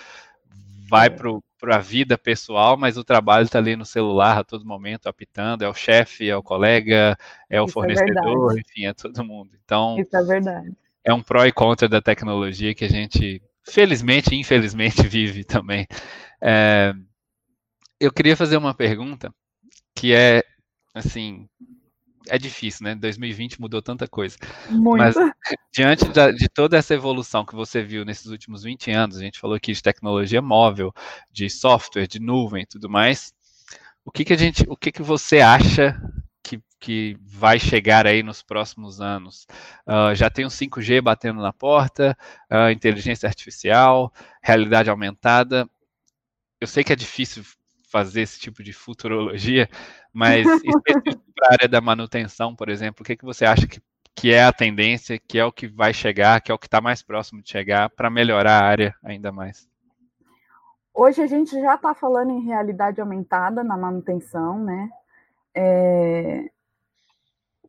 vai 0.89 1.07
é. 1.07 1.10
Para 1.60 1.78
a 1.78 1.80
vida 1.80 2.18
pessoal, 2.18 2.78
mas 2.78 2.98
o 2.98 3.04
trabalho 3.04 3.46
está 3.46 3.60
ali 3.60 3.76
no 3.76 3.86
celular 3.86 4.40
a 4.40 4.44
todo 4.44 4.66
momento, 4.66 5.08
apitando, 5.08 5.64
é 5.64 5.70
o 5.70 5.74
chefe, 5.74 6.30
é 6.30 6.36
o 6.36 6.44
colega, 6.44 7.18
é 7.50 7.62
o 7.62 7.66
Isso 7.66 7.72
é 7.72 7.74
fornecedor, 7.74 8.58
é 8.58 8.60
enfim, 8.60 8.86
é 8.86 8.94
todo 8.94 9.24
mundo. 9.24 9.52
Então, 9.64 9.98
Isso 10.00 10.16
é 10.16 10.24
verdade. 10.24 10.72
É 11.04 11.14
um 11.14 11.22
pró 11.22 11.46
e 11.46 11.52
contra 11.52 11.88
da 11.88 12.02
tecnologia 12.02 12.76
que 12.76 12.86
a 12.86 12.90
gente, 12.90 13.42
felizmente 13.64 14.36
e 14.36 14.40
infelizmente, 14.40 15.02
vive 15.08 15.44
também. 15.44 15.88
É, 16.42 16.94
eu 18.00 18.12
queria 18.12 18.38
fazer 18.38 18.58
uma 18.58 18.74
pergunta 18.74 19.34
que 19.96 20.14
é, 20.14 20.44
assim, 20.94 21.48
é 22.29 22.38
difícil, 22.38 22.84
né? 22.84 22.96
2020 22.96 23.60
mudou 23.60 23.81
tanta 23.81 24.07
coisa. 24.07 24.38
Muito. 24.69 24.98
Mas 24.98 25.15
diante 25.74 26.05
da, 26.10 26.31
de 26.31 26.48
toda 26.50 26.77
essa 26.77 26.93
evolução 26.93 27.46
que 27.46 27.55
você 27.55 27.81
viu 27.81 28.05
nesses 28.05 28.27
últimos 28.27 28.63
20 28.63 28.91
anos, 28.91 29.17
a 29.17 29.22
gente 29.22 29.39
falou 29.39 29.55
aqui 29.55 29.74
de 29.74 29.81
tecnologia 29.81 30.41
móvel, 30.41 30.93
de 31.31 31.50
software, 31.50 32.07
de 32.07 32.19
nuvem 32.19 32.63
e 32.63 32.65
tudo 32.65 32.89
mais. 32.89 33.34
O 34.03 34.12
que, 34.12 34.24
que 34.24 34.34
a 34.34 34.38
gente, 34.38 34.65
o 34.67 34.77
que, 34.77 34.91
que 34.91 35.01
você 35.03 35.39
acha 35.41 36.00
que, 36.41 36.62
que 36.79 37.17
vai 37.22 37.60
chegar 37.60 38.07
aí 38.07 38.24
nos 38.24 38.41
próximos 38.41 39.01
anos? 39.01 39.46
Uh, 39.86 40.15
já 40.15 40.29
tem 40.29 40.46
o 40.46 40.50
5G 40.50 41.01
batendo 41.01 41.41
na 41.41 41.51
porta, 41.51 42.17
uh, 42.51 42.72
inteligência 42.72 43.27
artificial, 43.27 44.12
realidade 44.41 44.89
aumentada. 44.89 45.69
Eu 46.60 46.67
sei 46.67 46.84
que 46.84 46.93
é 46.93 46.96
difícil 46.96 47.43
fazer 47.98 48.22
esse 48.22 48.39
tipo 48.39 48.63
de 48.63 48.74
futurologia, 48.74 49.70
mas 50.13 50.46
para 51.36 51.50
a 51.50 51.54
área 51.54 51.68
da 51.68 51.82
manutenção, 51.82 52.56
por 52.56 52.70
exemplo, 52.70 53.01
o 53.01 53.06
que, 53.06 53.16
que 53.16 53.25
você 53.25 53.46
acha 53.46 53.68
que, 53.68 53.82
que 54.16 54.34
é 54.34 54.44
a 54.44 54.54
tendência, 54.54 55.20
que 55.20 55.38
é 55.38 55.46
o 55.46 55.51
que 55.51 55.68
vai 55.68 55.94
chegar, 55.94 56.42
que 56.42 56.51
é 56.51 56.56
o 56.56 56.60
que 56.60 56.68
está 56.68 56.82
mais 56.82 57.01
próximo 57.01 57.42
de 57.42 57.50
chegar 57.50 57.89
para 57.89 58.10
melhorar 58.10 58.62
a 58.62 58.66
área 58.66 58.96
ainda 59.04 59.32
mais? 59.32 59.68
hoje 60.98 61.22
a 61.22 61.27
gente 61.27 61.51
já 61.51 61.75
está 61.75 61.94
falando 61.94 62.32
em 62.32 62.44
realidade 62.44 63.00
aumentada 63.00 63.63
na 63.63 63.77
manutenção, 63.77 64.58
né? 64.58 64.89
É, 65.56 66.50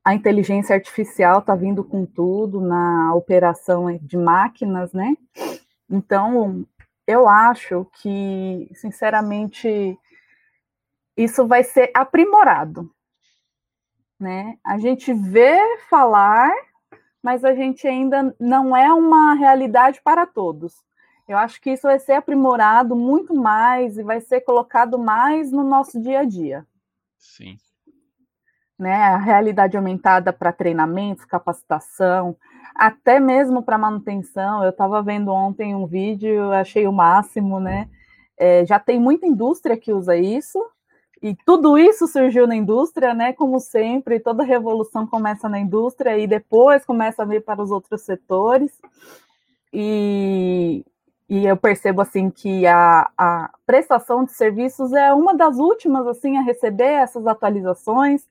a 0.03 0.15
inteligência 0.15 0.75
artificial 0.75 1.41
está 1.41 1.55
vindo 1.55 1.85
com 1.85 2.07
tudo 2.07 2.61
na 2.63 3.15
operação 3.15 3.95
de 4.01 4.17
máquinas, 4.17 4.95
né? 4.95 5.15
Então, 5.91 6.67
eu 7.07 7.29
acho 7.29 7.87
que, 8.01 8.71
sinceramente, 8.75 9.99
isso 11.23 11.47
vai 11.47 11.65
ser 11.65 11.91
aprimorado, 11.95 12.91
né? 14.19 14.57
A 14.65 14.79
gente 14.79 15.13
vê 15.13 15.59
falar, 15.91 16.51
mas 17.23 17.45
a 17.45 17.55
gente 17.55 17.87
ainda 17.87 18.35
não 18.39 18.77
é 18.77 18.93
uma 18.93 19.35
realidade 19.35 20.01
para 20.03 20.27
todos. 20.27 20.75
Eu 21.29 21.37
acho 21.37 21.61
que 21.61 21.71
isso 21.71 21.83
vai 21.83 21.99
ser 21.99 22.13
aprimorado 22.13 22.97
muito 22.97 23.35
mais 23.35 23.99
e 23.99 24.03
vai 24.03 24.21
ser 24.21 24.41
colocado 24.41 24.99
mais 24.99 25.53
no 25.53 25.63
nosso 25.63 26.01
dia 26.01 26.21
a 26.21 26.25
dia. 26.25 26.67
Sim 27.19 27.59
né, 28.79 28.95
a 28.95 29.17
realidade 29.17 29.77
aumentada 29.77 30.33
para 30.33 30.53
treinamentos, 30.53 31.25
capacitação, 31.25 32.37
até 32.75 33.19
mesmo 33.19 33.63
para 33.63 33.77
manutenção. 33.77 34.63
Eu 34.63 34.71
estava 34.71 35.03
vendo 35.03 35.33
ontem 35.33 35.75
um 35.75 35.87
vídeo, 35.87 36.53
achei 36.53 36.87
o 36.87 36.93
máximo, 36.93 37.59
né? 37.59 37.89
É, 38.39 38.65
já 38.65 38.79
tem 38.79 39.01
muita 39.01 39.27
indústria 39.27 39.77
que 39.77 39.93
usa 39.93 40.17
isso, 40.17 40.65
e 41.23 41.35
tudo 41.45 41.77
isso 41.79 42.07
surgiu 42.07 42.47
na 42.47 42.57
indústria, 42.57 43.15
né? 43.15 43.33
Como 43.33 43.59
sempre, 43.61 44.21
toda 44.21 44.43
revolução 44.43 45.07
começa 45.07 45.49
na 45.49 45.59
indústria 45.59 46.19
e 46.19 46.27
depois 46.27 46.85
começa 46.85 47.23
a 47.23 47.27
vir 47.27 47.45
para 47.45 47.63
os 47.63 47.71
outros 47.71 48.03
setores. 48.03 48.73
E, 49.73 50.85
e 51.29 51.47
eu 51.47 51.57
percebo 51.57 52.03
assim 52.03 52.31
que 52.31 52.67
a, 52.67 53.11
a 53.17 53.51
prestação 53.67 54.25
de 54.25 54.33
serviços 54.33 54.93
é 54.93 55.13
uma 55.13 55.35
das 55.35 55.59
últimas 55.59 56.07
assim 56.07 56.37
a 56.39 56.43
receber 56.43 56.85
essas 56.85 57.27
atualizações 57.27 58.27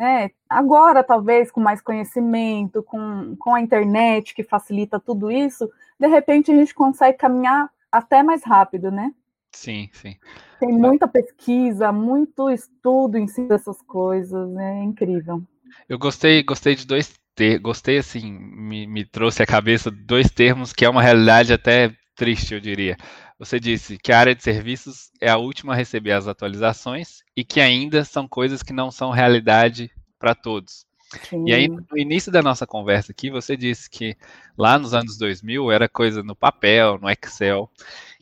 é, 0.00 0.30
agora, 0.48 1.02
talvez, 1.02 1.50
com 1.50 1.60
mais 1.60 1.80
conhecimento, 1.80 2.84
com, 2.84 3.34
com 3.36 3.54
a 3.54 3.60
internet 3.60 4.32
que 4.32 4.44
facilita 4.44 5.00
tudo 5.00 5.28
isso, 5.28 5.68
de 5.98 6.06
repente 6.06 6.52
a 6.52 6.54
gente 6.54 6.72
consegue 6.72 7.18
caminhar 7.18 7.68
até 7.90 8.22
mais 8.22 8.44
rápido, 8.44 8.92
né? 8.92 9.12
Sim, 9.52 9.88
sim. 9.92 10.16
Tem 10.60 10.68
muita 10.68 11.08
pesquisa, 11.08 11.92
muito 11.92 12.50
estudo 12.50 13.16
em 13.16 13.26
cima 13.26 13.48
dessas 13.48 13.80
coisas, 13.82 14.56
é 14.56 14.82
incrível. 14.82 15.42
Eu 15.88 15.98
gostei, 15.98 16.42
gostei 16.42 16.74
de 16.74 16.86
dois 16.86 17.14
termos, 17.34 17.62
gostei 17.62 17.98
assim, 17.98 18.32
me, 18.32 18.86
me 18.86 19.04
trouxe 19.04 19.42
à 19.42 19.46
cabeça 19.46 19.90
dois 19.90 20.30
termos 20.30 20.72
que 20.72 20.84
é 20.84 20.90
uma 20.90 21.02
realidade 21.02 21.52
até 21.52 21.94
triste, 22.16 22.54
eu 22.54 22.60
diria. 22.60 22.96
Você 23.38 23.60
disse 23.60 23.96
que 23.96 24.10
a 24.10 24.18
área 24.18 24.34
de 24.34 24.42
serviços 24.42 25.10
é 25.20 25.30
a 25.30 25.36
última 25.36 25.72
a 25.72 25.76
receber 25.76 26.12
as 26.12 26.26
atualizações 26.26 27.22
e 27.36 27.44
que 27.44 27.60
ainda 27.60 28.04
são 28.04 28.26
coisas 28.26 28.62
que 28.62 28.72
não 28.72 28.90
são 28.90 29.10
realidade 29.10 29.90
para 30.18 30.34
todos. 30.34 30.84
Sim. 31.28 31.44
E 31.46 31.54
aí, 31.54 31.68
no 31.68 31.96
início 31.96 32.30
da 32.30 32.42
nossa 32.42 32.66
conversa 32.66 33.12
aqui, 33.12 33.30
você 33.30 33.56
disse 33.56 33.88
que 33.88 34.16
lá 34.58 34.78
nos 34.78 34.92
anos 34.92 35.16
2000 35.16 35.70
era 35.70 35.88
coisa 35.88 36.22
no 36.22 36.36
papel, 36.36 36.98
no 37.00 37.08
Excel, 37.08 37.70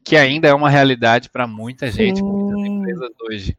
que 0.07 0.17
ainda 0.17 0.47
é 0.47 0.55
uma 0.55 0.71
realidade 0.71 1.29
para 1.29 1.49
muita 1.49 1.91
gente, 1.91 2.21
Sim. 2.21 2.23
muitas 2.23 2.65
empresas 2.65 3.11
hoje. 3.29 3.59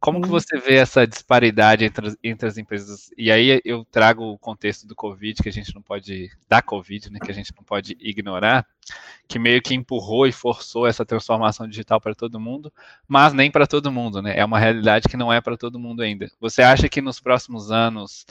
Como 0.00 0.20
que 0.20 0.26
você 0.28 0.58
vê 0.58 0.76
essa 0.76 1.06
disparidade 1.06 1.84
entre, 1.84 2.12
entre 2.24 2.48
as 2.48 2.58
empresas? 2.58 3.10
E 3.16 3.30
aí 3.30 3.60
eu 3.64 3.84
trago 3.84 4.24
o 4.24 4.38
contexto 4.38 4.84
do 4.84 4.96
Covid, 4.96 5.40
que 5.40 5.48
a 5.48 5.52
gente 5.52 5.72
não 5.72 5.80
pode, 5.80 6.28
da 6.48 6.60
Covid, 6.60 7.12
né, 7.12 7.20
que 7.22 7.30
a 7.30 7.34
gente 7.34 7.52
não 7.56 7.62
pode 7.62 7.96
ignorar, 8.00 8.66
que 9.28 9.38
meio 9.38 9.62
que 9.62 9.72
empurrou 9.72 10.26
e 10.26 10.32
forçou 10.32 10.88
essa 10.88 11.06
transformação 11.06 11.68
digital 11.68 12.00
para 12.00 12.16
todo 12.16 12.40
mundo, 12.40 12.72
mas 13.06 13.32
nem 13.32 13.48
para 13.48 13.66
todo 13.66 13.92
mundo, 13.92 14.20
né? 14.20 14.36
É 14.36 14.44
uma 14.44 14.58
realidade 14.58 15.08
que 15.08 15.16
não 15.16 15.32
é 15.32 15.40
para 15.40 15.56
todo 15.56 15.78
mundo 15.78 16.02
ainda. 16.02 16.28
Você 16.40 16.62
acha 16.62 16.88
que 16.88 17.00
nos 17.00 17.20
próximos 17.20 17.70
anos 17.70 18.26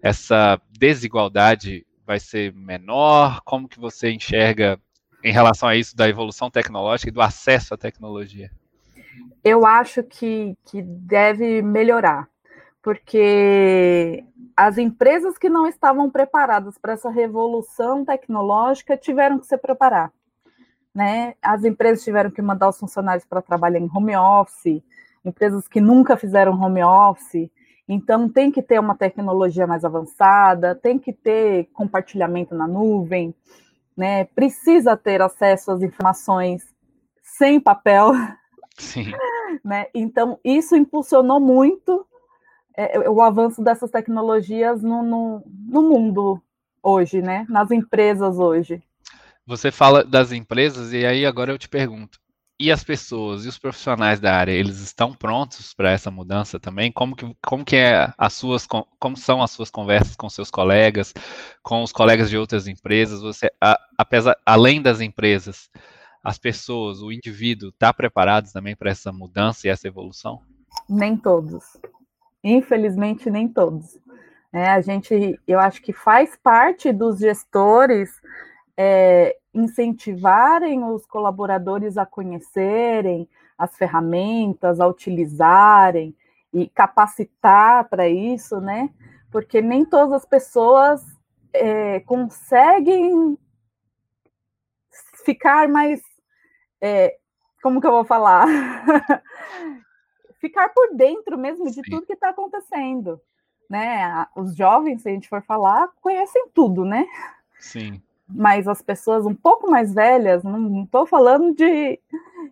essa 0.00 0.60
desigualdade 0.70 1.84
vai 2.06 2.20
ser 2.20 2.52
menor? 2.52 3.40
Como 3.44 3.68
que 3.68 3.80
você 3.80 4.12
enxerga 4.12 4.78
em 5.24 5.32
relação 5.32 5.68
a 5.68 5.74
isso 5.74 5.96
da 5.96 6.08
evolução 6.08 6.50
tecnológica 6.50 7.08
e 7.08 7.12
do 7.12 7.22
acesso 7.22 7.74
à 7.74 7.76
tecnologia? 7.76 8.50
eu 9.44 9.66
acho 9.66 10.02
que, 10.02 10.56
que 10.64 10.80
deve 10.80 11.60
melhorar, 11.60 12.26
porque 12.82 14.24
as 14.56 14.78
empresas 14.78 15.36
que 15.36 15.50
não 15.50 15.66
estavam 15.66 16.10
preparadas 16.10 16.78
para 16.78 16.94
essa 16.94 17.10
revolução 17.10 18.04
tecnológica 18.04 18.96
tiveram 18.96 19.38
que 19.38 19.46
se 19.46 19.58
preparar. 19.58 20.10
Né? 20.94 21.34
As 21.42 21.64
empresas 21.64 22.02
tiveram 22.04 22.30
que 22.30 22.40
mandar 22.40 22.70
os 22.70 22.78
funcionários 22.78 23.26
para 23.26 23.42
trabalhar 23.42 23.80
em 23.80 23.90
home 23.92 24.16
office, 24.16 24.82
empresas 25.24 25.68
que 25.68 25.80
nunca 25.80 26.16
fizeram 26.16 26.58
home 26.58 26.82
office, 26.82 27.50
então 27.86 28.28
tem 28.28 28.50
que 28.50 28.62
ter 28.62 28.80
uma 28.80 28.94
tecnologia 28.94 29.66
mais 29.66 29.84
avançada, 29.84 30.74
tem 30.74 30.98
que 30.98 31.12
ter 31.12 31.68
compartilhamento 31.74 32.54
na 32.54 32.66
nuvem, 32.66 33.34
né? 33.96 34.24
Precisa 34.24 34.96
ter 34.96 35.22
acesso 35.22 35.70
às 35.70 35.82
informações 35.82 36.62
sem 37.22 37.60
papel, 37.60 38.12
Sim. 38.76 39.12
Né? 39.64 39.86
Então, 39.94 40.38
isso 40.44 40.74
impulsionou 40.74 41.38
muito 41.38 42.04
é, 42.76 43.08
o 43.08 43.22
avanço 43.22 43.62
dessas 43.62 43.90
tecnologias 43.90 44.82
no, 44.82 45.02
no, 45.02 45.42
no 45.46 45.82
mundo 45.82 46.42
hoje, 46.82 47.22
né? 47.22 47.46
nas 47.48 47.70
empresas 47.70 48.38
hoje. 48.38 48.82
Você 49.46 49.70
fala 49.70 50.02
das 50.02 50.32
empresas, 50.32 50.92
e 50.92 51.06
aí 51.06 51.24
agora 51.24 51.52
eu 51.52 51.58
te 51.58 51.68
pergunto: 51.68 52.18
e 52.58 52.70
as 52.70 52.84
pessoas 52.84 53.44
e 53.44 53.48
os 53.48 53.58
profissionais 53.58 54.20
da 54.20 54.34
área, 54.34 54.52
eles 54.52 54.78
estão 54.80 55.12
prontos 55.12 55.74
para 55.74 55.90
essa 55.90 56.10
mudança 56.10 56.60
também? 56.60 56.92
Como 56.92 57.16
que, 57.16 57.36
como 57.44 57.64
que 57.64 57.76
é 57.76 58.12
as 58.16 58.32
suas, 58.34 58.66
como 58.66 59.16
são 59.16 59.42
as 59.42 59.50
suas 59.50 59.70
conversas 59.70 60.14
com 60.14 60.28
seus 60.28 60.50
colegas, 60.50 61.12
com 61.62 61.82
os 61.82 61.92
colegas 61.92 62.30
de 62.30 62.38
outras 62.38 62.68
empresas? 62.68 63.20
Você, 63.22 63.50
apesar, 63.98 64.36
além 64.46 64.80
das 64.80 65.00
empresas, 65.00 65.68
as 66.22 66.38
pessoas, 66.38 67.02
o 67.02 67.10
indivíduo, 67.10 67.70
está 67.70 67.92
preparado 67.92 68.50
também 68.52 68.76
para 68.76 68.90
essa 68.90 69.12
mudança 69.12 69.66
e 69.66 69.70
essa 69.70 69.88
evolução? 69.88 70.40
Nem 70.88 71.16
todos. 71.16 71.76
Infelizmente, 72.42 73.30
nem 73.30 73.48
todos. 73.48 73.98
É, 74.52 74.70
a 74.70 74.80
gente, 74.80 75.40
eu 75.48 75.58
acho 75.58 75.82
que 75.82 75.92
faz 75.92 76.38
parte 76.40 76.92
dos 76.92 77.18
gestores 77.18 78.10
é, 78.76 79.36
incentivarem 79.54 80.84
os 80.84 81.06
colaboradores 81.06 81.96
a 81.96 82.04
conhecerem 82.04 83.28
as 83.56 83.76
ferramentas, 83.76 84.80
a 84.80 84.86
utilizarem 84.86 86.14
e 86.52 86.68
capacitar 86.68 87.88
para 87.88 88.08
isso, 88.08 88.60
né? 88.60 88.90
Porque 89.30 89.62
nem 89.62 89.84
todas 89.84 90.22
as 90.22 90.24
pessoas 90.24 91.04
é, 91.52 92.00
conseguem 92.00 93.38
ficar 95.24 95.68
mais 95.68 96.02
é, 96.80 97.16
como 97.64 97.80
que 97.80 97.86
eu 97.86 97.92
vou 97.92 98.04
falar? 98.04 98.46
Ficar 100.38 100.68
por 100.68 100.94
dentro 100.94 101.38
mesmo 101.38 101.64
de 101.70 101.82
Sim. 101.82 101.90
tudo 101.90 102.06
que 102.06 102.12
está 102.12 102.28
acontecendo. 102.28 103.18
Né? 103.70 104.26
Os 104.36 104.54
jovens, 104.54 105.00
se 105.00 105.08
a 105.08 105.12
gente 105.12 105.26
for 105.26 105.42
falar, 105.42 105.88
conhecem 106.02 106.46
tudo, 106.52 106.84
né? 106.84 107.06
Sim. 107.58 108.02
Mas 108.28 108.66
as 108.66 108.80
pessoas 108.80 109.26
um 109.26 109.34
pouco 109.34 109.70
mais 109.70 109.92
velhas, 109.92 110.42
não 110.42 110.84
estou 110.84 111.06
falando 111.06 111.54
de, 111.54 111.98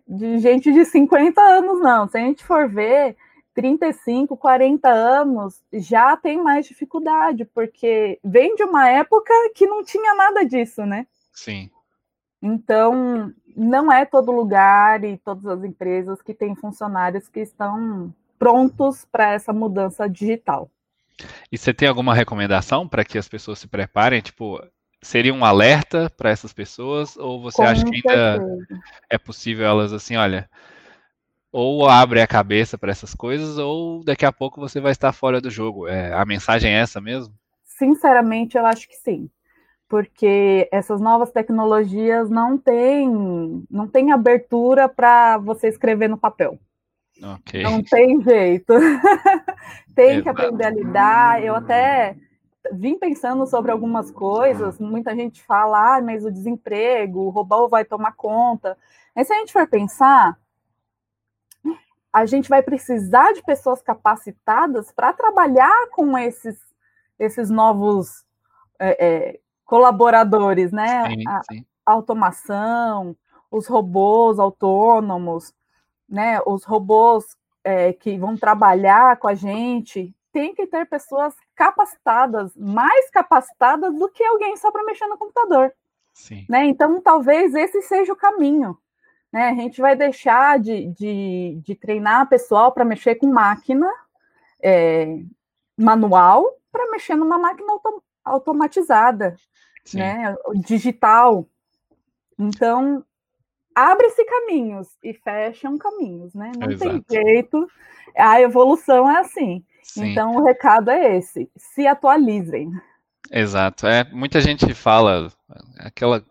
de 0.07 0.37
gente 0.39 0.71
de 0.71 0.85
50 0.85 1.41
anos, 1.41 1.79
não. 1.79 2.07
Se 2.07 2.17
a 2.17 2.21
gente 2.21 2.43
for 2.43 2.69
ver, 2.69 3.15
35, 3.53 4.35
40 4.35 4.89
anos 4.89 5.61
já 5.71 6.15
tem 6.17 6.41
mais 6.41 6.65
dificuldade, 6.65 7.45
porque 7.45 8.19
vem 8.23 8.55
de 8.55 8.63
uma 8.63 8.87
época 8.89 9.33
que 9.55 9.65
não 9.65 9.83
tinha 9.83 10.13
nada 10.15 10.43
disso, 10.43 10.85
né? 10.85 11.07
Sim. 11.31 11.69
Então, 12.41 13.33
não 13.55 13.91
é 13.91 14.05
todo 14.05 14.31
lugar 14.31 15.03
e 15.03 15.17
todas 15.17 15.45
as 15.45 15.63
empresas 15.63 16.21
que 16.21 16.33
têm 16.33 16.55
funcionários 16.55 17.29
que 17.29 17.39
estão 17.39 18.13
prontos 18.37 19.05
para 19.05 19.31
essa 19.31 19.53
mudança 19.53 20.09
digital. 20.09 20.69
E 21.51 21.57
você 21.57 21.73
tem 21.73 21.87
alguma 21.87 22.13
recomendação 22.13 22.87
para 22.87 23.05
que 23.05 23.17
as 23.17 23.29
pessoas 23.29 23.59
se 23.59 23.67
preparem? 23.67 24.19
Tipo, 24.19 24.59
seria 25.03 25.33
um 25.33 25.45
alerta 25.45 26.11
para 26.17 26.29
essas 26.31 26.53
pessoas? 26.53 27.15
Ou 27.17 27.41
você 27.41 27.57
Com 27.57 27.63
acha 27.63 27.83
que 27.85 27.95
ainda 27.95 28.37
certeza. 28.37 28.79
é 29.09 29.17
possível 29.17 29.65
elas 29.65 29.93
assim, 29.93 30.15
olha, 30.15 30.49
ou 31.51 31.87
abre 31.87 32.21
a 32.21 32.27
cabeça 32.27 32.77
para 32.77 32.91
essas 32.91 33.13
coisas, 33.13 33.57
ou 33.57 34.03
daqui 34.03 34.25
a 34.25 34.31
pouco 34.31 34.59
você 34.59 34.79
vai 34.79 34.91
estar 34.91 35.13
fora 35.13 35.39
do 35.39 35.51
jogo? 35.51 35.87
É, 35.87 36.11
a 36.13 36.25
mensagem 36.25 36.73
é 36.73 36.79
essa 36.79 36.99
mesmo? 36.99 37.33
Sinceramente, 37.63 38.57
eu 38.57 38.65
acho 38.65 38.87
que 38.87 38.95
sim 38.95 39.29
porque 39.93 40.67
essas 40.71 40.99
novas 40.99 41.31
tecnologias 41.31 42.27
não 42.27 42.57
têm 42.57 43.63
não 43.69 43.87
tem 43.87 44.11
abertura 44.11 44.89
para 44.89 45.37
você 45.37 45.67
escrever 45.67 46.07
no 46.07 46.17
papel. 46.17 46.57
Okay. 47.21 47.61
Não 47.61 47.83
tem 47.83 48.19
jeito. 48.23 48.73
tem 49.95 50.17
Exato. 50.17 50.23
que 50.23 50.29
aprender 50.29 50.65
a 50.65 50.69
lidar. 50.71 51.43
Eu 51.43 51.55
até 51.55 52.15
vim 52.71 52.97
pensando 52.97 53.45
sobre 53.45 53.71
algumas 53.71 54.09
coisas. 54.11 54.79
Muita 54.79 55.15
gente 55.15 55.43
fala, 55.43 55.97
ah, 55.97 56.01
mas 56.01 56.25
o 56.25 56.31
desemprego, 56.31 57.21
o 57.21 57.29
robô 57.29 57.67
vai 57.67 57.83
tomar 57.83 58.13
conta. 58.13 58.77
Mas 59.15 59.27
se 59.27 59.33
a 59.33 59.37
gente 59.37 59.53
for 59.53 59.67
pensar, 59.67 60.37
a 62.11 62.25
gente 62.25 62.47
vai 62.47 62.61
precisar 62.61 63.33
de 63.33 63.43
pessoas 63.43 63.81
capacitadas 63.81 64.91
para 64.91 65.13
trabalhar 65.13 65.89
com 65.91 66.17
esses, 66.17 66.57
esses 67.17 67.49
novos 67.49 68.23
é, 68.79 69.05
é, 69.05 69.39
colaboradores, 69.65 70.71
né? 70.71 71.07
Sim, 71.09 71.15
sim. 71.51 71.65
A, 71.85 71.91
a 71.91 71.93
automação, 71.93 73.15
os 73.49 73.67
robôs 73.67 74.39
autônomos, 74.39 75.53
né? 76.07 76.39
Os 76.45 76.63
robôs 76.63 77.35
é, 77.63 77.93
que 77.93 78.17
vão 78.17 78.37
trabalhar 78.37 79.17
com 79.17 79.27
a 79.27 79.33
gente, 79.33 80.13
tem 80.31 80.53
que 80.53 80.67
ter 80.67 80.85
pessoas 80.85 81.33
capacitadas, 81.55 82.55
mais 82.55 83.09
capacitadas 83.09 83.93
do 83.93 84.09
que 84.09 84.23
alguém 84.23 84.55
só 84.57 84.71
para 84.71 84.83
mexer 84.83 85.07
no 85.07 85.17
computador. 85.17 85.73
Sim. 86.13 86.45
Né? 86.49 86.65
Então, 86.65 87.01
talvez 87.01 87.53
esse 87.55 87.81
seja 87.81 88.13
o 88.13 88.17
caminho. 88.17 88.77
Né? 89.31 89.49
A 89.49 89.53
gente 89.55 89.81
vai 89.81 89.95
deixar 89.95 90.59
de, 90.59 90.87
de, 90.87 91.59
de 91.63 91.75
treinar 91.75 92.29
pessoal 92.29 92.71
para 92.71 92.85
mexer 92.85 93.15
com 93.15 93.27
máquina 93.27 93.91
é, 94.61 95.19
manual 95.77 96.57
para 96.71 96.89
mexer 96.91 97.15
numa 97.15 97.37
máquina 97.37 97.71
autom 97.71 98.01
automatizada, 98.25 99.35
né? 99.93 100.33
digital. 100.65 101.45
Então, 102.39 103.03
abre-se 103.75 104.23
caminhos 104.23 104.87
e 105.03 105.13
fecham 105.13 105.77
caminhos, 105.77 106.33
né? 106.33 106.53
Não 106.57 106.71
Exato. 106.71 107.03
tem 107.03 107.23
jeito. 107.23 107.67
A 108.15 108.39
evolução 108.39 109.11
é 109.11 109.17
assim. 109.17 109.65
Sim. 109.83 110.11
Então 110.11 110.35
o 110.35 110.43
recado 110.43 110.89
é 110.89 111.17
esse: 111.17 111.49
se 111.55 111.85
atualizem. 111.85 112.71
Exato. 113.31 113.87
É, 113.87 114.03
muita 114.11 114.41
gente 114.41 114.73
fala 114.73 115.31
aquela 115.77 116.23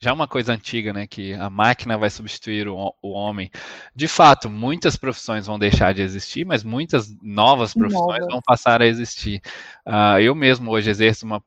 já 0.00 0.12
uma 0.12 0.28
coisa 0.28 0.52
antiga, 0.52 0.92
né, 0.92 1.06
que 1.08 1.34
a 1.34 1.50
máquina 1.50 1.98
vai 1.98 2.08
substituir 2.08 2.68
o, 2.68 2.94
o 3.02 3.10
homem. 3.10 3.50
De 3.94 4.06
fato, 4.06 4.48
muitas 4.48 4.96
profissões 4.96 5.46
vão 5.46 5.58
deixar 5.58 5.92
de 5.92 6.02
existir, 6.02 6.44
mas 6.44 6.62
muitas 6.62 7.12
novas 7.20 7.74
profissões 7.74 8.20
novas. 8.20 8.32
vão 8.32 8.40
passar 8.40 8.80
a 8.80 8.86
existir. 8.86 9.42
Uh, 9.84 10.20
eu 10.20 10.34
mesmo 10.36 10.70
hoje 10.70 10.88
exerço 10.88 11.26
uma, 11.26 11.42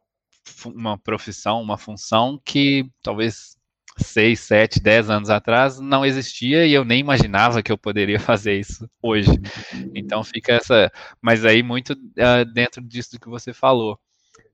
uma 0.65 0.97
profissão, 0.97 1.61
uma 1.61 1.77
função 1.77 2.39
que 2.43 2.89
talvez 3.01 3.55
seis, 4.05 4.39
sete, 4.41 4.79
dez 4.79 5.09
anos 5.09 5.29
atrás 5.29 5.79
não 5.79 6.05
existia 6.05 6.65
e 6.65 6.73
eu 6.73 6.83
nem 6.83 6.99
imaginava 6.99 7.61
que 7.61 7.71
eu 7.71 7.77
poderia 7.77 8.19
fazer 8.19 8.59
isso 8.59 8.89
hoje. 9.01 9.31
Então 9.95 10.23
fica 10.23 10.53
essa, 10.53 10.91
mas 11.21 11.45
aí 11.45 11.63
muito 11.63 11.93
uh, 11.93 12.45
dentro 12.53 12.81
disso 12.81 13.19
que 13.19 13.29
você 13.29 13.53
falou. 13.53 13.99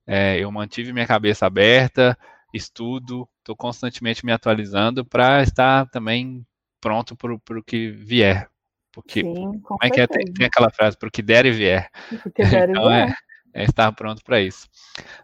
É, 0.06 0.40
eu 0.40 0.50
mantive 0.52 0.94
minha 0.94 1.06
cabeça 1.06 1.46
aberta, 1.46 2.18
estudo, 2.54 3.28
estou 3.40 3.56
constantemente 3.56 4.26
me 4.26 4.32
atualizando 4.32 5.06
para 5.06 5.44
estar 5.44 5.86
também 5.90 6.46
pronto 6.80 7.16
para 7.16 7.34
o 7.34 7.64
que 7.64 7.92
vier. 7.92 8.50
Porque 8.92 9.22
Sim, 9.22 9.60
como 9.62 9.80
é 9.84 9.90
que 9.90 10.02
é? 10.02 10.08
Tem, 10.08 10.26
tem, 10.26 10.48
aquela 10.48 10.72
frase, 10.72 10.98
para 10.98 11.08
o 11.08 11.12
que 11.12 11.22
der 11.22 11.46
e 11.46 11.52
vier. 11.52 11.90
Que 12.34 12.44
der 12.44 12.70
então, 12.70 12.86
e 12.86 12.88
vier. 12.88 13.16
É, 13.54 13.62
é 13.62 13.66
estar 13.66 13.92
pronto 13.92 14.24
para 14.24 14.42
isso. 14.42 14.68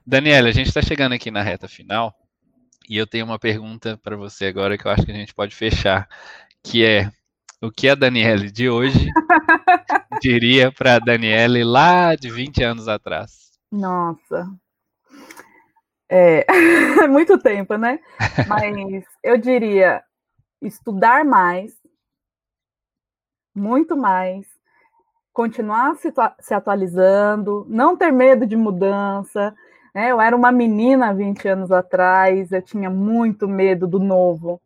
Daniela, 0.05 0.49
a 0.49 0.51
gente 0.51 0.67
está 0.67 0.81
chegando 0.81 1.13
aqui 1.13 1.31
na 1.31 1.41
reta 1.41 1.67
final. 1.67 2.13
E 2.89 2.97
eu 2.97 3.07
tenho 3.07 3.25
uma 3.25 3.39
pergunta 3.39 3.97
para 3.97 4.15
você 4.15 4.45
agora 4.45 4.77
que 4.77 4.85
eu 4.85 4.91
acho 4.91 5.05
que 5.05 5.11
a 5.11 5.15
gente 5.15 5.33
pode 5.33 5.55
fechar, 5.55 6.07
que 6.61 6.85
é 6.85 7.09
o 7.61 7.71
que 7.71 7.87
a 7.87 7.95
Daniele 7.95 8.51
de 8.51 8.69
hoje 8.69 9.09
diria 10.21 10.71
para 10.71 10.95
a 10.95 10.99
Daniele 10.99 11.63
lá 11.63 12.13
de 12.15 12.29
20 12.29 12.61
anos 12.63 12.87
atrás? 12.87 13.51
Nossa. 13.71 14.47
É 16.09 16.45
muito 17.07 17.37
tempo, 17.39 17.75
né? 17.75 17.99
Mas 18.47 19.05
eu 19.23 19.37
diria 19.37 20.03
estudar 20.61 21.23
mais, 21.23 21.73
muito 23.55 23.95
mais, 23.95 24.45
continuar 25.31 25.95
se, 25.95 26.13
se 26.39 26.53
atualizando, 26.53 27.65
não 27.67 27.97
ter 27.97 28.11
medo 28.11 28.45
de 28.45 28.55
mudança, 28.55 29.55
né? 29.93 30.11
Eu 30.11 30.19
era 30.19 30.35
uma 30.35 30.51
menina 30.51 31.13
20 31.13 31.47
anos 31.47 31.71
atrás, 31.71 32.51
eu 32.51 32.61
tinha 32.61 32.89
muito 32.89 33.47
medo 33.47 33.87
do 33.87 33.99
novo. 33.99 34.61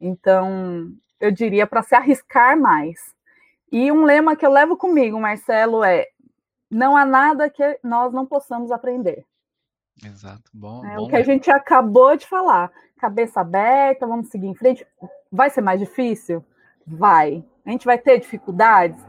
Então, 0.00 0.90
eu 1.20 1.30
diria 1.30 1.66
para 1.66 1.82
se 1.82 1.94
arriscar 1.94 2.58
mais. 2.58 3.14
E 3.70 3.92
um 3.92 4.04
lema 4.04 4.34
que 4.34 4.44
eu 4.44 4.50
levo 4.50 4.76
comigo, 4.76 5.20
Marcelo, 5.20 5.84
é: 5.84 6.06
não 6.70 6.96
há 6.96 7.04
nada 7.04 7.50
que 7.50 7.78
nós 7.84 8.12
não 8.12 8.24
possamos 8.24 8.72
aprender. 8.72 9.24
Exato, 10.04 10.50
bom. 10.52 10.84
É 10.86 10.96
bom 10.96 11.04
o 11.04 11.08
que 11.08 11.16
a 11.16 11.22
gente 11.22 11.50
acabou 11.50 12.16
de 12.16 12.26
falar. 12.26 12.72
Cabeça 12.96 13.40
aberta, 13.40 14.06
vamos 14.06 14.28
seguir 14.28 14.46
em 14.46 14.54
frente. 14.54 14.86
Vai 15.30 15.50
ser 15.50 15.60
mais 15.60 15.78
difícil? 15.78 16.44
Vai. 16.86 17.44
A 17.64 17.70
gente 17.70 17.84
vai 17.84 17.98
ter 17.98 18.18
dificuldades 18.18 19.04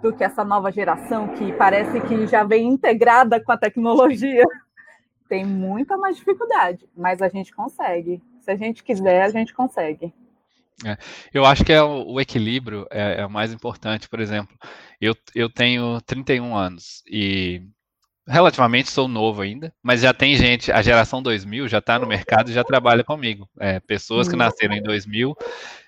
do 0.00 0.12
que 0.12 0.22
essa 0.22 0.44
nova 0.44 0.70
geração 0.70 1.28
que 1.28 1.52
parece 1.54 2.00
que 2.02 2.26
já 2.26 2.44
vem 2.44 2.68
integrada 2.68 3.42
com 3.42 3.50
a 3.50 3.56
tecnologia 3.56 4.44
tem 5.30 5.46
muita 5.46 5.96
mais 5.96 6.16
dificuldade, 6.16 6.84
mas 6.96 7.22
a 7.22 7.28
gente 7.28 7.54
consegue. 7.54 8.20
Se 8.40 8.50
a 8.50 8.56
gente 8.56 8.82
quiser, 8.82 9.22
a 9.22 9.28
gente 9.28 9.54
consegue. 9.54 10.12
É, 10.84 10.98
eu 11.32 11.44
acho 11.44 11.64
que 11.64 11.72
é 11.72 11.80
o, 11.80 12.14
o 12.14 12.20
equilíbrio 12.20 12.84
é, 12.90 13.20
é, 13.20 13.26
o 13.26 13.30
mais 13.30 13.52
importante. 13.52 14.08
Por 14.08 14.18
exemplo, 14.18 14.58
eu, 15.00 15.14
eu 15.32 15.48
tenho 15.48 16.00
31 16.00 16.56
anos 16.56 17.04
e 17.06 17.62
relativamente 18.26 18.90
sou 18.90 19.06
novo 19.06 19.40
ainda, 19.40 19.72
mas 19.80 20.00
já 20.00 20.12
tem 20.12 20.34
gente, 20.34 20.72
a 20.72 20.82
geração 20.82 21.22
2000 21.22 21.68
já 21.68 21.78
está 21.78 21.98
no 21.98 22.08
mercado 22.08 22.50
e 22.50 22.54
já 22.54 22.64
trabalha 22.64 23.04
comigo. 23.04 23.48
É, 23.60 23.78
pessoas 23.78 24.28
que 24.28 24.34
nasceram 24.34 24.74
em 24.74 24.82
2000 24.82 25.36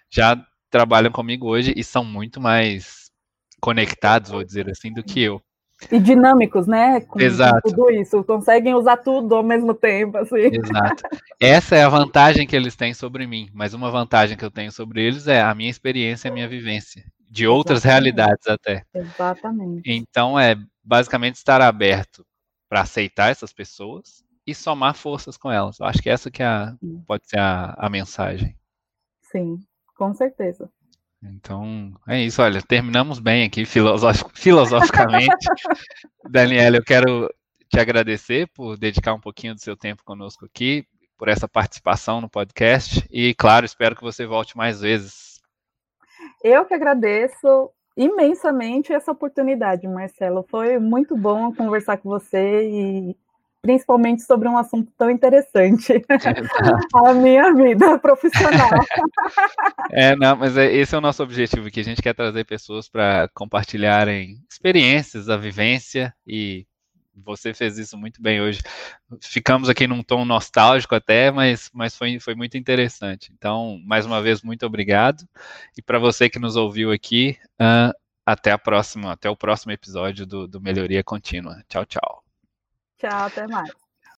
já 0.08 0.40
trabalham 0.70 1.10
comigo 1.10 1.48
hoje 1.48 1.72
e 1.76 1.82
são 1.82 2.04
muito 2.04 2.40
mais 2.40 3.10
conectados, 3.60 4.30
vou 4.30 4.44
dizer 4.44 4.70
assim, 4.70 4.92
do 4.92 5.02
que 5.02 5.20
eu. 5.20 5.42
E 5.90 5.98
dinâmicos, 5.98 6.66
né? 6.66 7.00
Com, 7.00 7.20
Exato. 7.20 7.70
Tudo 7.70 7.90
isso, 7.90 8.22
conseguem 8.24 8.74
usar 8.74 8.96
tudo 8.98 9.34
ao 9.34 9.42
mesmo 9.42 9.74
tempo, 9.74 10.18
assim. 10.18 10.50
Exato. 10.52 11.02
Essa 11.40 11.76
é 11.76 11.82
a 11.82 11.88
vantagem 11.88 12.46
que 12.46 12.54
eles 12.54 12.76
têm 12.76 12.94
sobre 12.94 13.26
mim, 13.26 13.48
mas 13.52 13.74
uma 13.74 13.90
vantagem 13.90 14.36
que 14.36 14.44
eu 14.44 14.50
tenho 14.50 14.70
sobre 14.70 15.02
eles 15.02 15.26
é 15.26 15.40
a 15.40 15.54
minha 15.54 15.70
experiência, 15.70 16.30
a 16.30 16.34
minha 16.34 16.48
vivência, 16.48 17.04
de 17.28 17.46
outras 17.46 17.84
Exatamente. 17.84 18.14
realidades 18.14 18.46
até. 18.46 18.84
Exatamente. 18.94 19.82
Então 19.84 20.38
é 20.38 20.56
basicamente 20.84 21.36
estar 21.36 21.60
aberto 21.60 22.24
para 22.68 22.80
aceitar 22.80 23.30
essas 23.30 23.52
pessoas 23.52 24.24
e 24.46 24.54
somar 24.54 24.94
forças 24.94 25.36
com 25.36 25.50
elas. 25.50 25.78
Eu 25.78 25.86
acho 25.86 26.02
que 26.02 26.10
essa 26.10 26.30
que 26.30 26.42
é 26.42 26.46
a, 26.46 26.74
pode 27.06 27.28
ser 27.28 27.38
a, 27.38 27.74
a 27.76 27.88
mensagem. 27.88 28.56
Sim, 29.30 29.58
com 29.96 30.14
certeza. 30.14 30.70
Então, 31.22 31.92
é 32.08 32.20
isso, 32.20 32.42
olha, 32.42 32.60
terminamos 32.60 33.20
bem 33.20 33.44
aqui 33.44 33.64
filosof 33.64 34.24
filosoficamente. 34.34 35.46
Daniela, 36.28 36.78
eu 36.78 36.84
quero 36.84 37.32
te 37.68 37.78
agradecer 37.78 38.48
por 38.48 38.76
dedicar 38.76 39.14
um 39.14 39.20
pouquinho 39.20 39.54
do 39.54 39.60
seu 39.60 39.76
tempo 39.76 40.02
conosco 40.04 40.44
aqui, 40.44 40.84
por 41.16 41.28
essa 41.28 41.46
participação 41.46 42.20
no 42.20 42.28
podcast 42.28 43.06
e, 43.10 43.34
claro, 43.34 43.64
espero 43.64 43.94
que 43.94 44.02
você 44.02 44.26
volte 44.26 44.56
mais 44.56 44.80
vezes. 44.80 45.40
Eu 46.42 46.64
que 46.64 46.74
agradeço 46.74 47.70
imensamente 47.96 48.92
essa 48.92 49.12
oportunidade, 49.12 49.86
Marcelo. 49.86 50.44
Foi 50.50 50.78
muito 50.78 51.16
bom 51.16 51.54
conversar 51.54 51.98
com 51.98 52.08
você 52.08 52.68
e 52.68 53.16
principalmente 53.62 54.22
sobre 54.22 54.48
um 54.48 54.58
assunto 54.58 54.92
tão 54.98 55.08
interessante, 55.08 56.04
a 57.06 57.14
minha 57.14 57.54
vida 57.54 57.98
profissional. 57.98 58.70
É, 59.90 60.16
não, 60.16 60.36
mas 60.36 60.56
é, 60.56 60.72
esse 60.72 60.94
é 60.94 60.98
o 60.98 61.02
nosso 61.02 61.22
objetivo 61.22 61.66
aqui. 61.66 61.80
A 61.80 61.84
gente 61.84 62.00
quer 62.00 62.14
trazer 62.14 62.44
pessoas 62.44 62.88
para 62.88 63.28
compartilharem 63.34 64.38
experiências, 64.50 65.28
a 65.28 65.36
vivência 65.36 66.14
e 66.26 66.66
você 67.14 67.52
fez 67.52 67.76
isso 67.78 67.96
muito 67.98 68.22
bem 68.22 68.40
hoje. 68.40 68.60
Ficamos 69.20 69.68
aqui 69.68 69.86
num 69.86 70.02
tom 70.02 70.24
nostálgico 70.24 70.94
até, 70.94 71.30
mas, 71.30 71.70
mas 71.74 71.96
foi, 71.96 72.18
foi 72.20 72.34
muito 72.34 72.56
interessante. 72.56 73.32
Então, 73.36 73.78
mais 73.84 74.06
uma 74.06 74.22
vez, 74.22 74.42
muito 74.42 74.64
obrigado. 74.64 75.28
E 75.76 75.82
para 75.82 75.98
você 75.98 76.30
que 76.30 76.38
nos 76.38 76.56
ouviu 76.56 76.90
aqui, 76.90 77.36
uh, 77.60 77.92
até 78.24 78.50
a 78.50 78.58
próxima, 78.58 79.12
até 79.12 79.28
o 79.28 79.36
próximo 79.36 79.72
episódio 79.72 80.24
do, 80.26 80.48
do 80.48 80.60
Melhoria 80.60 81.04
Contínua. 81.04 81.62
Tchau, 81.68 81.84
tchau. 81.84 82.31
Tchau, 83.02 83.26
até 83.26 83.46
mais. 83.48 83.81